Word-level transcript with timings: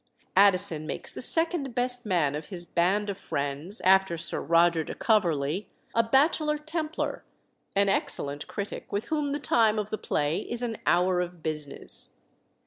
Addison 0.35 0.87
makes 0.87 1.13
the 1.13 1.21
second 1.21 1.75
best 1.75 2.07
man 2.07 2.33
of 2.33 2.47
his 2.47 2.65
band 2.65 3.07
of 3.11 3.19
friends 3.19 3.81
(after 3.81 4.17
Sir 4.17 4.41
Roger 4.41 4.83
de 4.83 4.95
Coverley) 4.95 5.69
a 5.93 6.01
bachelor 6.01 6.57
Templar; 6.57 7.23
an 7.75 7.87
excellent 7.87 8.47
critic, 8.47 8.91
with 8.91 9.09
whom 9.09 9.31
the 9.31 9.39
time 9.39 9.77
of 9.77 9.91
the 9.91 9.99
play 9.99 10.39
is 10.39 10.63
an 10.63 10.77
hour 10.87 11.19
of 11.21 11.43
business. 11.43 12.15